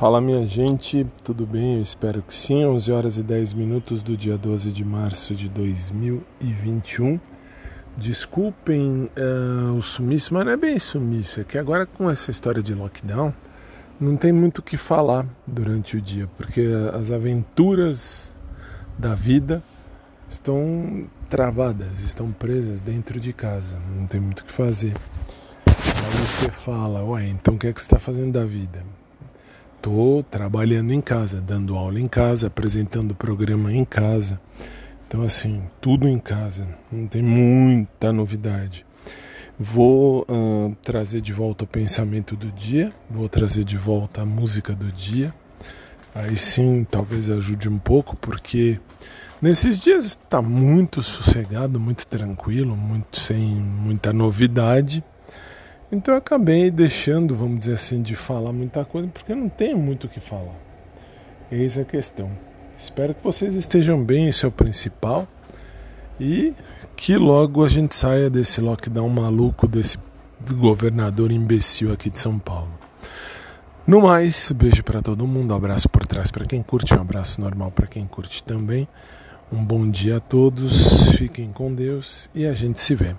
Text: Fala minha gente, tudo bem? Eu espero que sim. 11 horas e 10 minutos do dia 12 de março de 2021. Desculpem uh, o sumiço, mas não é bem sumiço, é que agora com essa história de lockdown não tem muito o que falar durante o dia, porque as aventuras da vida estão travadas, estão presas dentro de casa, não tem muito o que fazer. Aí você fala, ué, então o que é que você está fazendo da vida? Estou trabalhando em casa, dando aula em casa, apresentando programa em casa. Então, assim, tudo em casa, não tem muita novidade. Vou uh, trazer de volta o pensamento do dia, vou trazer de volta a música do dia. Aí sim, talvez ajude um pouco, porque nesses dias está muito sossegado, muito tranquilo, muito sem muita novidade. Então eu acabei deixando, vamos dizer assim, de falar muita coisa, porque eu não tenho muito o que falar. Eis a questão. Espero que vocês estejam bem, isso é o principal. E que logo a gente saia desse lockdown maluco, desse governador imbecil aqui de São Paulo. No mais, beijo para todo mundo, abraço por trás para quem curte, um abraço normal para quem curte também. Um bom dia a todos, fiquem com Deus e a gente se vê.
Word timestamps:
Fala 0.00 0.18
minha 0.18 0.46
gente, 0.46 1.06
tudo 1.22 1.44
bem? 1.44 1.76
Eu 1.76 1.82
espero 1.82 2.22
que 2.22 2.34
sim. 2.34 2.64
11 2.64 2.90
horas 2.90 3.18
e 3.18 3.22
10 3.22 3.52
minutos 3.52 4.02
do 4.02 4.16
dia 4.16 4.38
12 4.38 4.72
de 4.72 4.82
março 4.82 5.34
de 5.34 5.46
2021. 5.50 7.20
Desculpem 7.98 9.10
uh, 9.14 9.74
o 9.74 9.82
sumiço, 9.82 10.32
mas 10.32 10.46
não 10.46 10.52
é 10.52 10.56
bem 10.56 10.78
sumiço, 10.78 11.40
é 11.40 11.44
que 11.44 11.58
agora 11.58 11.84
com 11.84 12.10
essa 12.10 12.30
história 12.30 12.62
de 12.62 12.74
lockdown 12.74 13.34
não 14.00 14.16
tem 14.16 14.32
muito 14.32 14.60
o 14.60 14.62
que 14.62 14.78
falar 14.78 15.26
durante 15.46 15.98
o 15.98 16.00
dia, 16.00 16.26
porque 16.34 16.66
as 16.98 17.10
aventuras 17.10 18.34
da 18.98 19.14
vida 19.14 19.62
estão 20.26 21.10
travadas, 21.28 22.00
estão 22.00 22.32
presas 22.32 22.80
dentro 22.80 23.20
de 23.20 23.34
casa, 23.34 23.78
não 23.94 24.06
tem 24.06 24.18
muito 24.18 24.40
o 24.40 24.44
que 24.46 24.52
fazer. 24.52 24.96
Aí 25.66 26.26
você 26.26 26.50
fala, 26.50 27.04
ué, 27.04 27.28
então 27.28 27.52
o 27.52 27.58
que 27.58 27.66
é 27.66 27.72
que 27.74 27.78
você 27.78 27.86
está 27.86 27.98
fazendo 27.98 28.32
da 28.32 28.46
vida? 28.46 28.82
Estou 29.80 30.22
trabalhando 30.22 30.92
em 30.92 31.00
casa, 31.00 31.40
dando 31.40 31.74
aula 31.74 31.98
em 31.98 32.06
casa, 32.06 32.48
apresentando 32.48 33.14
programa 33.14 33.72
em 33.72 33.82
casa. 33.82 34.38
Então, 35.08 35.22
assim, 35.22 35.70
tudo 35.80 36.06
em 36.06 36.18
casa, 36.18 36.76
não 36.92 37.06
tem 37.06 37.22
muita 37.22 38.12
novidade. 38.12 38.84
Vou 39.58 40.26
uh, 40.28 40.76
trazer 40.84 41.22
de 41.22 41.32
volta 41.32 41.64
o 41.64 41.66
pensamento 41.66 42.36
do 42.36 42.52
dia, 42.52 42.92
vou 43.08 43.26
trazer 43.26 43.64
de 43.64 43.78
volta 43.78 44.20
a 44.20 44.26
música 44.26 44.74
do 44.74 44.92
dia. 44.92 45.32
Aí 46.14 46.36
sim, 46.36 46.84
talvez 46.84 47.30
ajude 47.30 47.66
um 47.66 47.78
pouco, 47.78 48.16
porque 48.16 48.78
nesses 49.40 49.80
dias 49.80 50.04
está 50.04 50.42
muito 50.42 51.02
sossegado, 51.02 51.80
muito 51.80 52.06
tranquilo, 52.06 52.76
muito 52.76 53.18
sem 53.18 53.40
muita 53.40 54.12
novidade. 54.12 55.02
Então 55.92 56.14
eu 56.14 56.18
acabei 56.18 56.70
deixando, 56.70 57.34
vamos 57.34 57.60
dizer 57.60 57.74
assim, 57.74 58.00
de 58.00 58.14
falar 58.14 58.52
muita 58.52 58.84
coisa, 58.84 59.08
porque 59.08 59.32
eu 59.32 59.36
não 59.36 59.48
tenho 59.48 59.76
muito 59.76 60.06
o 60.06 60.08
que 60.08 60.20
falar. 60.20 60.56
Eis 61.50 61.76
a 61.76 61.84
questão. 61.84 62.30
Espero 62.78 63.12
que 63.12 63.24
vocês 63.24 63.54
estejam 63.54 64.02
bem, 64.02 64.28
isso 64.28 64.46
é 64.46 64.48
o 64.48 64.52
principal. 64.52 65.26
E 66.20 66.54
que 66.96 67.16
logo 67.16 67.64
a 67.64 67.68
gente 67.68 67.94
saia 67.94 68.30
desse 68.30 68.60
lockdown 68.60 69.08
maluco, 69.08 69.66
desse 69.66 69.98
governador 70.52 71.32
imbecil 71.32 71.92
aqui 71.92 72.08
de 72.08 72.20
São 72.20 72.38
Paulo. 72.38 72.70
No 73.86 74.02
mais, 74.02 74.52
beijo 74.52 74.84
para 74.84 75.02
todo 75.02 75.26
mundo, 75.26 75.52
abraço 75.52 75.88
por 75.88 76.06
trás 76.06 76.30
para 76.30 76.44
quem 76.44 76.62
curte, 76.62 76.94
um 76.94 77.00
abraço 77.00 77.40
normal 77.40 77.72
para 77.72 77.88
quem 77.88 78.06
curte 78.06 78.44
também. 78.44 78.86
Um 79.50 79.64
bom 79.64 79.90
dia 79.90 80.18
a 80.18 80.20
todos, 80.20 81.10
fiquem 81.16 81.50
com 81.50 81.74
Deus 81.74 82.30
e 82.32 82.46
a 82.46 82.52
gente 82.52 82.80
se 82.80 82.94
vê. 82.94 83.16